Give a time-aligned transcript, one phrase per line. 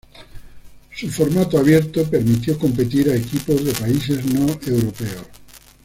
[0.95, 5.27] Su formato abierto permitió competir a equipos de países no-europeos.